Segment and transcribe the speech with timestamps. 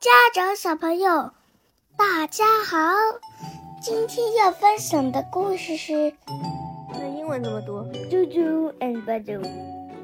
[0.00, 1.32] 家长、小朋友，
[1.96, 2.78] 大家好！
[3.80, 6.14] 今天要分享的故事是
[6.92, 7.82] 那英文怎么读？
[8.08, 9.34] 嘟嘟 and 巴豆。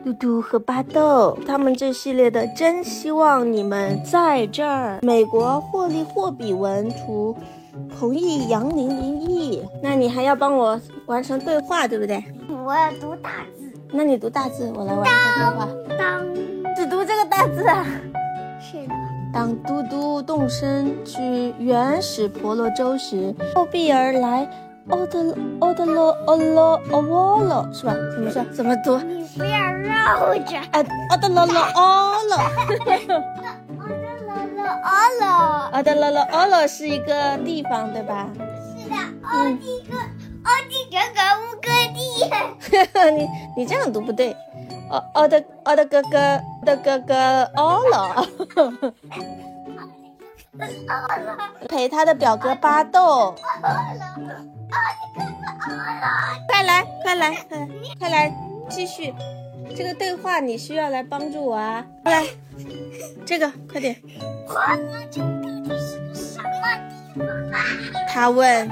[0.04, 5.00] 嘟嘟和巴豆，他们这系列的真希望你们在这儿。
[5.02, 7.36] 美国霍利霍比文图，
[7.98, 9.66] 彭毅杨林林译。
[9.82, 12.22] 那你还要帮我完成对话，对不对？
[12.48, 13.72] 我要读大字。
[13.90, 15.68] 那你读大字，我来完成对话。
[15.98, 16.34] 当
[16.76, 17.86] 只读这个大字啊。
[18.60, 18.94] 是的，
[19.32, 24.48] 当嘟嘟动身去原始婆罗洲时，后壁而来，
[24.88, 27.92] 奥德奥德罗奥罗奥沃罗是吧？
[28.14, 28.44] 怎么说？
[28.52, 28.98] 怎么读？
[28.98, 30.56] 你不要绕着。
[30.72, 32.36] 啊，奥德罗罗奥罗。
[32.36, 32.42] 哦
[34.26, 34.88] 了了哦
[35.20, 35.24] 了，
[35.72, 38.28] 奥德罗罗奥罗是一个地方，对吧？
[38.82, 39.96] 是的，奥地哥，
[40.44, 41.98] 奥地哥哥乌哥地。
[43.16, 44.34] 你你这样读不对。
[44.90, 48.92] 哦，奥的奥的哥哥的哥哥奥罗，
[51.66, 53.34] 陪他的表哥巴豆。
[56.46, 58.30] 快来，快来，快来，快来，
[58.68, 59.14] 继续
[59.74, 61.82] 这个对话，你需要来帮助我啊！
[62.04, 62.26] 来，
[63.24, 63.96] 这个快点。
[68.10, 68.68] 他问。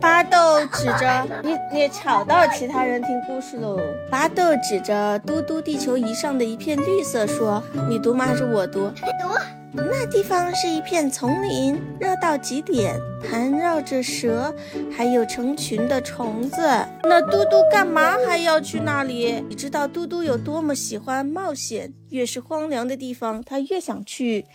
[0.00, 3.78] 巴豆指着你，你吵到其他人听故事喽。
[4.10, 8.26] 巴豆指着嘟嘟地球仪上的一片绿色说：“你读吗？
[8.26, 9.28] 还是我读？”读。
[9.74, 14.54] 那地方是一片丛林，热到极点，盘绕着蛇，
[14.90, 16.56] 还有成群的虫子。
[17.02, 19.44] 那嘟嘟干嘛还要去那里？
[19.48, 21.92] 你知道嘟嘟有多么喜欢冒险？
[22.08, 24.46] 越是荒凉的地方，他越想去。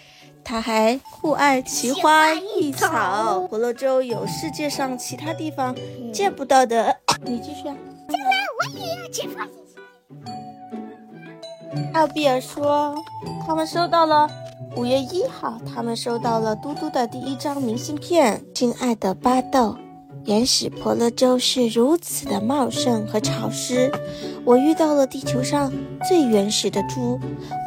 [0.43, 3.47] 他还酷爱奇花异草。
[3.47, 5.75] 婆罗洲有世界上其他地方
[6.13, 6.97] 见不到的。
[7.23, 7.75] 你继续啊。
[8.09, 9.51] 将来我也要去发现。
[11.93, 12.95] 奥比尔说
[13.45, 14.29] ：“他们收到了。
[14.77, 18.41] 五月一号，他们收到了嘟嘟的第一张明信片。
[18.53, 19.75] 亲爱的巴豆，
[20.25, 23.91] 原始婆罗洲是如此的茂盛和潮湿。
[24.45, 25.71] 我遇到了地球上
[26.07, 27.19] 最原始的猪，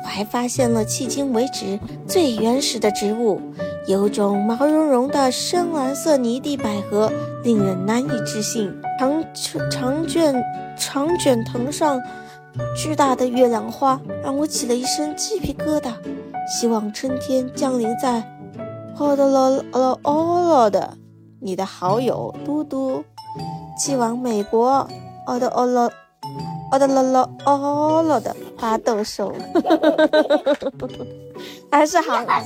[0.04, 3.40] 我还发现了迄今为止最原始的植物，
[3.86, 8.72] 有种毛茸茸的深蓝色泥地百合，令人难以置信。
[8.98, 9.24] 长
[9.70, 10.34] 长卷
[10.78, 12.00] 长卷藤上。”
[12.76, 15.92] 巨大的月亮花让我起了一身鸡皮疙瘩。
[16.46, 18.22] 希望春天降临在
[18.98, 20.96] 奥德罗罗奥罗的
[21.44, 23.04] 你的好友嘟嘟，
[23.76, 24.88] 寄往美国
[25.26, 25.92] 奥的奥罗
[26.70, 29.30] 奥的罗罗奥罗的花豆手。
[31.70, 32.42] 还是航还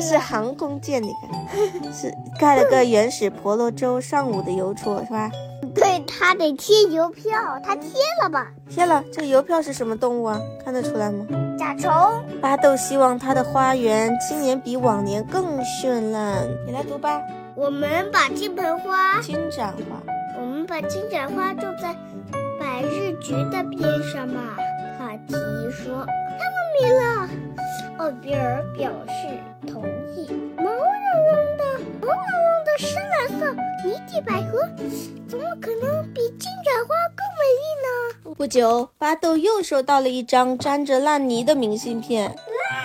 [0.00, 1.00] 是航空舰？
[1.00, 5.30] 你看，是盖了个原始婆罗洲上午的邮戳，是吧？
[6.28, 7.32] 对他得贴邮票，
[7.64, 7.90] 他贴
[8.22, 8.48] 了吧？
[8.68, 9.02] 贴了。
[9.10, 10.38] 这个邮票是什么动物啊？
[10.62, 11.24] 看得出来吗？
[11.58, 11.90] 甲虫。
[12.40, 16.46] 巴豆希望他的花园今年比往年更绚烂。
[16.66, 17.22] 你来读吧。
[17.54, 20.02] 我们把金盆花、金盏花，
[20.38, 21.96] 我们把金盏花种在
[22.60, 23.80] 百日菊的边
[24.12, 24.56] 上吧。
[24.98, 25.34] 卡提
[25.70, 26.04] 说
[26.36, 27.28] ：“太完美了。”
[27.98, 29.26] 奥比尔表示
[29.66, 29.82] 同
[30.14, 30.28] 意。
[30.56, 31.64] 毛茸茸的，
[32.08, 33.52] 毛茸茸的深蓝色
[33.84, 34.66] 泥地百合，
[35.28, 38.34] 怎么可能比金盏花更美丽呢？
[38.34, 42.34] 不久，巴豆又收到了一张沾着烂泥的明信片。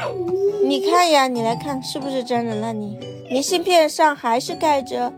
[0.02, 0.68] 烂泥？
[0.68, 3.00] 你看呀，你来看，是不是沾着烂泥？
[3.32, 5.14] 明信片上还是盖着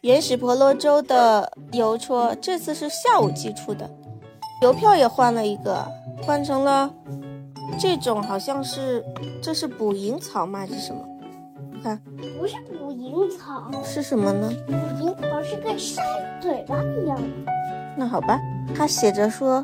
[0.00, 3.90] 原始婆罗洲的邮戳，这次是下午寄出的。
[4.62, 5.86] 邮票也换了一个，
[6.22, 6.90] 换成了。
[7.78, 9.04] 这种好像是，
[9.42, 10.60] 这是捕蝇草吗？
[10.60, 11.00] 还是什么？
[11.84, 12.00] 看，
[12.38, 14.50] 不是捕蝇草，是什么呢？
[14.66, 14.72] 捕
[15.04, 16.02] 蝇草是跟扇
[16.40, 17.52] 嘴巴一样的。
[17.94, 18.40] 那好吧，
[18.74, 19.62] 他写着说：“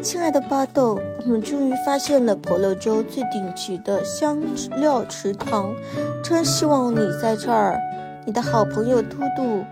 [0.00, 4.40] 亲爱的巴豆，我们终于发现了婆罗洲最顶级的香
[4.76, 5.74] 料池塘，
[6.22, 7.76] 真希望你在这儿。
[8.24, 9.64] 你的好朋友嘟嘟。”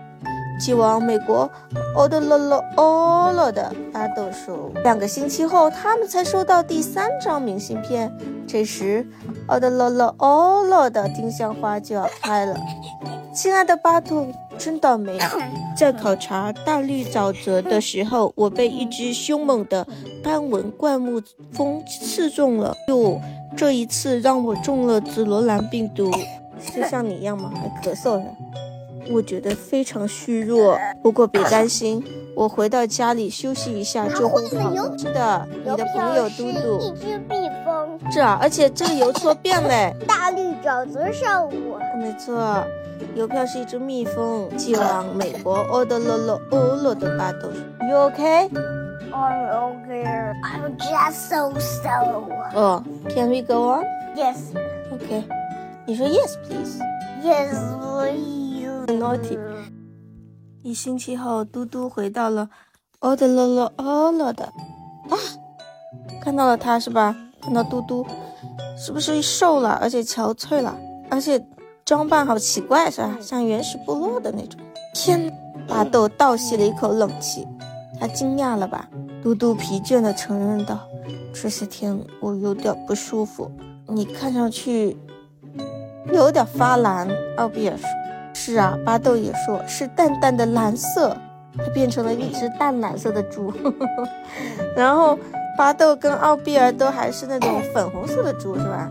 [0.59, 1.47] 寄往美国
[1.95, 8.11] 奥德罗罗奥罗的巴豆说，两个星期后，他们才收到第三张明信片。
[8.47, 9.05] 这时，
[9.47, 12.55] 奥德罗罗哦罗的丁香花就要开了。
[13.33, 15.17] 亲爱的巴图，真倒霉！
[15.77, 19.87] 在考察大绿沼泽的时候，我被一只凶猛的
[20.23, 21.21] 斑纹灌木
[21.53, 22.75] 蜂刺中了。
[22.89, 23.21] 哟，
[23.55, 26.11] 这一次让我中了紫罗兰病毒，
[26.59, 27.51] 是像你一样吗？
[27.55, 28.25] 还咳嗽呢。
[29.09, 32.03] 我觉得非常虚弱，不过别担心，
[32.37, 34.71] 我回到家里休息一下就会好。
[34.95, 36.79] 是的，你的朋友嘟嘟。
[36.79, 37.99] 一只蜜蜂。
[38.11, 39.91] 是啊，而且这个邮戳变了。
[40.07, 41.79] 大绿沼泽上午。
[41.99, 42.63] 没错，
[43.15, 47.49] 邮票是一只蜜蜂，寄往美国奥德罗罗欧罗的巴豆。
[47.89, 48.47] You okay?
[49.11, 50.05] I'm okay.
[50.43, 52.23] I'm just so so.
[52.53, 53.83] 哦，Can we go on?
[54.15, 54.53] Yes.
[54.91, 55.23] Okay.
[55.87, 56.79] 你说 Yes, please.
[57.23, 58.93] Yes, please.
[58.93, 59.39] Naughty.
[60.67, 62.49] 一星期后，嘟嘟回到了
[62.99, 65.15] 欧德洛洛欧洛的啊，
[66.21, 67.15] 看到了他是吧？
[67.41, 68.05] 看到嘟嘟，
[68.77, 70.77] 是不是瘦了，而且憔悴了，
[71.09, 71.41] 而且
[71.85, 73.17] 装扮好奇怪是吧？
[73.21, 74.59] 像原始部落的那种。
[74.93, 75.33] 天，
[75.69, 77.47] 巴豆倒吸了一口冷气，
[77.97, 78.89] 他惊讶了吧？
[79.23, 80.81] 嘟嘟疲倦地承认道
[81.33, 83.49] ：“这些天我有点不舒服，
[83.87, 84.97] 你看上去
[86.11, 87.07] 有点发蓝。”
[87.39, 87.87] 奥比尔说。
[88.47, 91.17] 是啊，巴豆也说是淡淡的蓝色，
[91.57, 93.51] 它变成了一只淡蓝色的猪。
[94.73, 95.19] 然后
[95.57, 98.89] 巴豆跟奥比尔都还是那种粉红色的猪，是吧？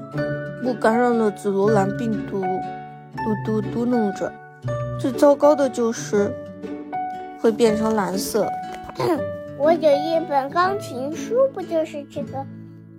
[0.62, 2.42] 不感染了紫罗兰病毒，
[3.16, 4.30] 嘟嘟嘟囔着。
[5.00, 6.30] 最糟糕的就是
[7.40, 8.46] 会变成蓝色。
[9.56, 12.44] 我有一本钢琴书，不就是这个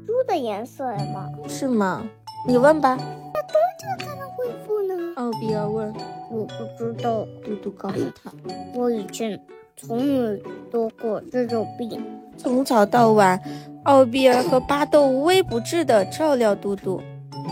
[0.08, 0.84] 猪的颜色
[1.14, 1.30] 吗？
[1.48, 2.02] 是吗？
[2.48, 2.98] 你问吧。
[2.98, 5.14] 那多久才能恢复呢？
[5.18, 5.94] 奥比尔问。
[6.30, 8.32] 我不知道，嘟嘟告诉他，
[8.74, 9.40] 我以前
[9.76, 10.42] 从没
[10.72, 12.04] 得过这种病。
[12.38, 13.42] 从早到晚，
[13.84, 17.02] 奥比尔和巴豆无微不至地照料嘟嘟。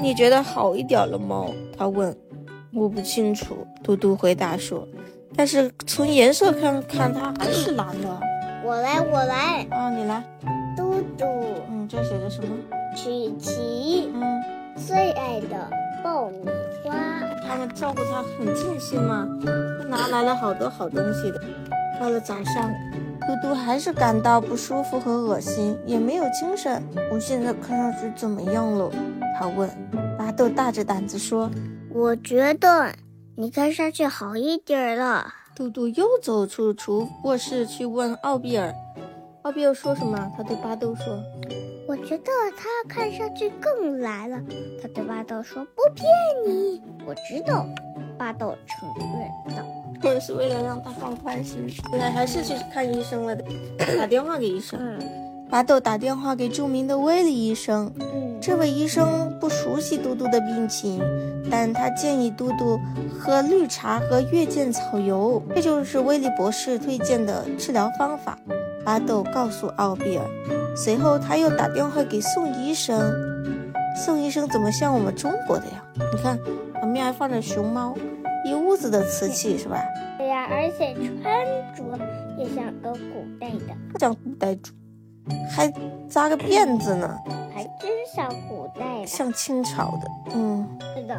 [0.01, 1.45] 你觉得好一点了吗？
[1.77, 2.15] 他问。
[2.73, 4.85] 我不清楚，嘟嘟回答说。
[5.33, 8.19] 但是从颜色看看，它还是蓝的。
[8.65, 9.65] 我来，我来。
[9.69, 10.21] 啊，你来。
[10.75, 11.25] 嘟嘟。
[11.69, 12.49] 嗯，这写着什么？
[12.93, 14.11] 曲奇。
[14.13, 14.43] 嗯，
[14.75, 15.69] 最爱的
[16.03, 16.49] 爆米
[16.83, 17.14] 花。
[17.55, 19.25] 他们照顾他很尽心嘛，
[19.87, 21.41] 拿来了好多好东西的。
[21.97, 22.69] 到了早上，
[23.21, 26.83] 嘟嘟还是感到不舒服和恶心，也没有精神。
[27.09, 28.91] 我现在看上去怎么样了？
[29.39, 29.69] 他问。
[30.17, 31.49] 巴豆大着胆子说
[31.95, 32.91] ：“我觉得
[33.35, 38.73] 你看上去好一点了。”嘟嘟又走出厨卧室去问奥比尔。
[39.43, 40.29] 奥比尔说什么？
[40.35, 41.05] 他对巴豆说。
[41.97, 44.37] 我觉得他看上去更蓝了。
[44.81, 46.05] 他对巴豆说：“不骗
[46.45, 47.65] 你，我知道。”
[48.19, 49.63] 巴豆承认道
[50.03, 53.45] ：“我是为了让他放宽心，现在还是去看医生了的。
[53.97, 54.77] 打电话给医生。”
[55.49, 57.89] 巴豆打电话给著名的威利医生。
[58.41, 61.01] 这位医生不熟悉嘟嘟的病情，
[61.49, 62.77] 但他建议嘟嘟
[63.17, 68.37] 喝绿茶和月见草油，这就是威利博士推荐的治疗方法。
[68.85, 70.23] 巴豆告诉奥比尔。
[70.77, 73.11] 随后，他又打电话给宋医生。
[74.05, 75.83] 宋医生怎么像我们中国的呀？
[76.13, 76.37] 你看，
[76.79, 77.95] 旁边还放着熊猫，
[78.45, 79.81] 一屋子的瓷器，是吧？
[80.17, 81.45] 对呀，而且穿
[81.75, 82.05] 着
[82.37, 83.73] 也像个古代的。
[83.91, 84.73] 不像古代主，
[85.49, 85.73] 还
[86.09, 87.17] 扎个辫子呢，
[87.53, 90.33] 还真像古代的，像清朝的。
[90.35, 91.17] 嗯，是的。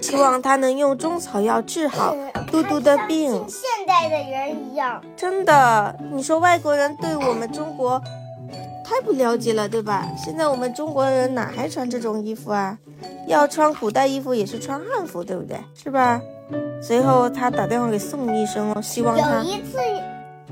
[0.00, 2.16] 希望他能用中草药治好
[2.50, 3.32] 嘟嘟的病。
[4.00, 5.02] 现代的人一样。
[5.16, 8.00] 真的，你说外国人对我们中国？
[8.84, 10.08] 太不了解了，对吧？
[10.16, 12.78] 现在我们中国人哪还穿这种衣服啊？
[13.26, 15.58] 要穿古代衣服也是穿汉服，对不对？
[15.74, 16.20] 是吧？
[16.80, 19.78] 随后他打电话给宋医生哦，希望他有一次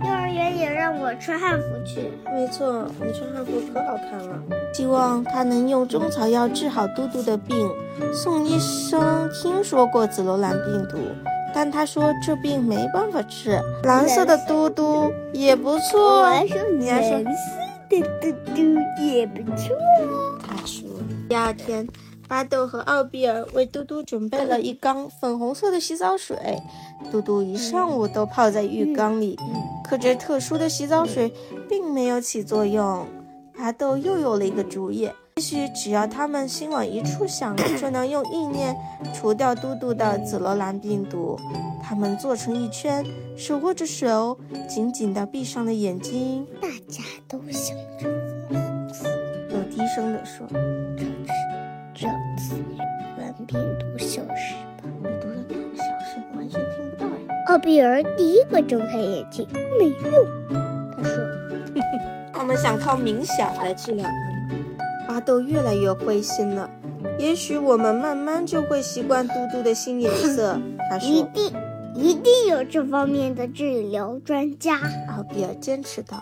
[0.05, 2.11] 幼儿园也让我穿汉服去。
[2.31, 4.39] 没错，你穿汉服可好看了。
[4.75, 7.57] 希望他能用中草药治好嘟嘟的病。
[8.13, 10.99] 宋医生听说过紫罗兰病毒，
[11.57, 13.59] 但他说这病没办法治。
[13.85, 16.29] 蓝色的嘟嘟也不错。
[16.79, 17.25] 你还说？
[17.89, 18.61] 嘟嘟嘟
[19.03, 19.75] 也不错，
[20.47, 20.87] 他说。
[21.31, 21.89] 第二天，
[22.29, 26.37] 巴豆和奥比尔为嘟嘟准备了一缸粉红色的洗澡水。
[27.11, 29.39] 嘟嘟一上午都泡在浴缸里，
[29.83, 31.33] 可这特殊的洗澡水
[31.71, 33.07] 并没有起作用。
[33.57, 38.75] 巴豆又有了一个主意，也许只要他们心往一处想， 就能用意念
[39.13, 41.39] 除掉嘟嘟的紫罗兰病毒。
[41.83, 43.05] 他们坐成一圈，
[43.37, 46.47] 手握着手，紧紧地闭上了眼睛。
[46.59, 48.09] 大家都想着
[48.49, 49.05] 粉丝，
[49.51, 50.47] 又低声地说
[50.97, 51.35] ：“这次，
[51.93, 52.09] 这
[52.41, 52.55] 次
[53.21, 57.13] 蓝病毒消失吧。”你读的那么小声，完全听不到呀。
[57.49, 59.47] 奥比尔第一个睁开眼睛，
[59.79, 60.11] 没用。
[60.97, 61.13] 他说
[62.41, 64.36] ：“我们想靠冥想来治疗他们。”
[65.17, 66.69] 巴豆越来越灰心了。
[67.19, 70.61] 也许我们慢慢就会习惯嘟嘟的新颜色。
[70.91, 71.51] 他说：“一定。”
[71.97, 74.79] 一定有这方面的治疗专家。
[75.09, 76.19] 奥比尔坚持道。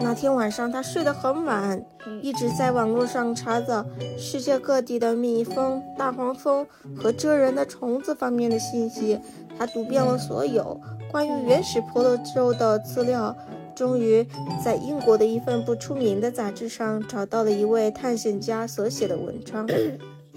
[0.00, 1.84] 那天晚上他睡得很晚，
[2.22, 3.84] 一直在网络上查找
[4.16, 9.20] 世界各地的蜜蜂、大黄蜂和蜇人的虫子方面的信息。
[9.58, 13.36] 他读遍了所有关于原始婆罗洲的资料，
[13.74, 14.26] 终于
[14.64, 19.66] 在英国的一份不出名的杂志上找到了一位探险家所写的文章。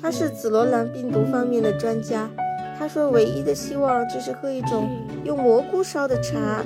[0.02, 2.30] 他是紫罗兰病毒方面的专家。
[2.78, 4.90] 他说：“唯一的希望就是喝一种
[5.24, 6.62] 用蘑菇烧的茶，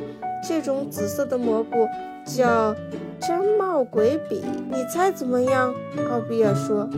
[0.47, 1.87] 这种紫色的蘑菇
[2.25, 2.75] 叫
[3.21, 4.43] 毡帽鬼笔。
[4.71, 5.71] 你猜怎么样？”
[6.09, 6.89] 奥比尔说：“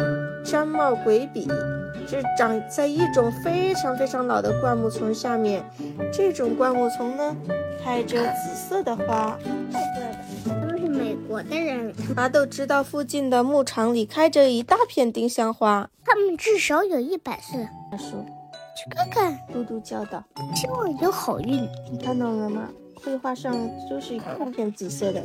[0.45, 1.45] 毡帽鬼笔。”
[2.07, 5.63] 是长在一种非常非常老的灌木丛下面。
[6.11, 7.35] 这种灌木丛呢，
[7.83, 9.37] 开着紫色的花。
[10.45, 11.93] 都是美国的人。
[12.15, 15.89] 麻豆知道附近的牧场里开着一大片丁香花。
[16.03, 17.67] 他们至少有一百岁。
[17.91, 18.25] 他说
[18.75, 20.23] ：“去看看。”嘟嘟叫道
[20.55, 22.67] ：“希望有好运。”你看到了吗？
[23.03, 23.55] 绘画上
[23.89, 25.23] 就是一片紫色的。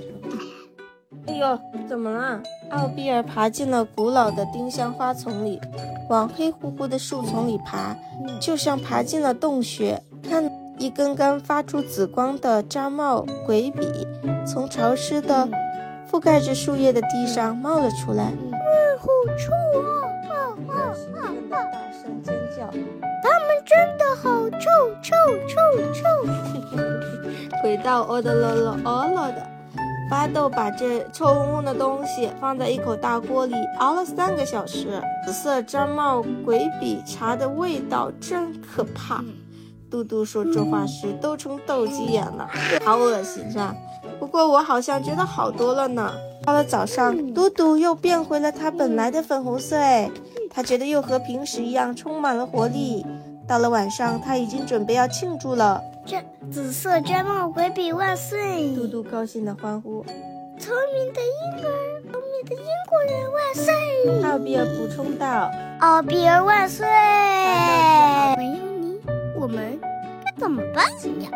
[1.26, 2.40] 哎呦，怎么了？
[2.71, 5.61] 奥比尔爬进了古老的丁香花丛里，
[6.09, 7.97] 往黑乎乎的树丛里爬，
[8.40, 10.02] 就像爬进了洞穴。
[10.23, 14.06] 看，一根根发出紫光的扎帽鬼笔
[14.47, 15.49] 从潮湿的、
[16.11, 18.33] 覆盖着树叶的地上冒了出来。
[18.99, 19.06] 好
[19.37, 19.85] 臭啊！
[20.28, 20.35] 啊
[20.68, 21.50] 啊啊啊！
[21.50, 21.56] 大
[21.92, 22.66] 声尖叫。
[23.23, 24.68] 他们真的好臭
[25.02, 25.14] 臭
[25.49, 25.54] 臭
[25.92, 26.00] 臭！
[27.62, 29.55] 回到哦的喽喽哦喽的。
[30.08, 35.02] 巴豆把这臭烘烘的东西放在一口大锅里熬了三个小时。
[35.25, 39.25] 紫色毡帽鬼笔茶的味道真可怕。
[39.90, 42.48] 嘟嘟说这话时都成斗鸡眼了，
[42.84, 43.75] 好恶心啊？
[44.18, 46.12] 不过我好像觉得好多了呢。
[46.44, 50.10] 到了早上，嘟嘟又变回了它本来的粉红色，哎，
[50.50, 53.04] 他觉得又和平时一样充满了活力。
[53.48, 55.80] 到了晚上，他已经准备要庆祝了。
[56.06, 56.22] 这
[56.52, 58.72] 紫色毡帽鬼笔万岁！
[58.76, 60.04] 嘟嘟高兴地欢呼。
[60.56, 61.66] 聪明的婴儿，
[62.12, 63.75] 聪明的英国人万岁！
[64.22, 65.50] 奥比尔补充道。
[65.80, 66.86] 奥比尔万岁！
[68.36, 69.00] 没有你，
[69.36, 69.76] 我们
[70.25, 71.28] 该怎么办呀？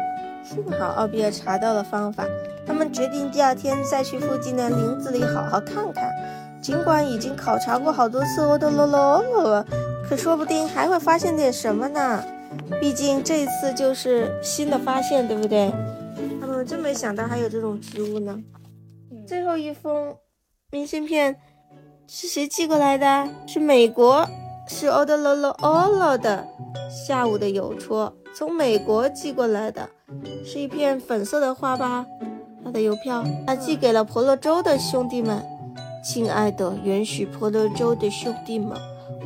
[0.44, 2.24] 幸好奥比尔查到了方法。
[2.64, 6.08] 他们决定第二天再去附近的林子里好好看看。
[6.62, 9.66] 尽管已经考察过好多次哦的罗罗了，
[10.08, 12.22] 可说不定还会发现点什么呢。
[12.80, 15.72] 毕竟这次就是新的发现，对不对？
[16.40, 18.38] 他们真没想到还有这种植物呢。
[19.26, 20.14] 最后一封
[20.70, 21.36] 明信片
[22.06, 23.28] 是谁寄过来的？
[23.46, 24.26] 是美国，
[24.68, 26.46] 是欧的喽喽哦喽的
[27.06, 29.88] 下午的邮戳，从美国寄过来的，
[30.44, 32.04] 是一片粉色的花吧？
[32.64, 35.42] 他的邮票，他寄给了婆罗洲的兄弟们。
[36.02, 38.76] 亲爱的原始婆罗洲的兄弟们，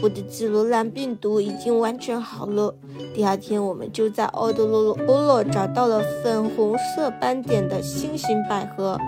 [0.03, 2.75] 我的紫罗兰病毒已经完全好了。
[3.15, 8.99] 第二天，我们就在奥德罗罗欧洛找到了粉红色斑点的新型百合。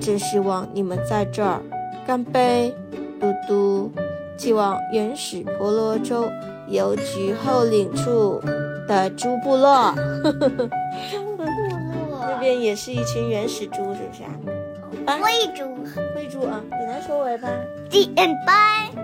[0.00, 1.60] 真希望你们在这儿。
[2.06, 2.74] 干杯，
[3.20, 3.90] 嘟嘟！
[4.36, 6.28] 寄往原始婆罗洲
[6.66, 8.40] 邮局后领处
[8.88, 9.94] 的猪部落。
[11.10, 14.24] 猪部落那边也是一群原始猪，是不是
[15.06, 15.18] 啊？
[15.22, 15.64] 喂猪，
[16.16, 16.60] 喂猪啊！
[16.68, 17.48] 你来收尾吧。
[17.90, 18.34] The end.
[18.44, 19.01] Bye.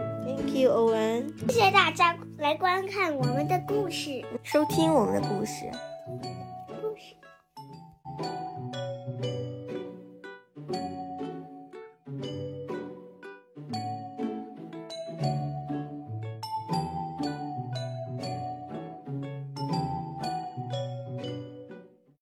[0.86, 1.34] 文。
[1.48, 4.24] 谢谢大家来观看我们的故事。
[4.42, 5.70] 收听我们的故事。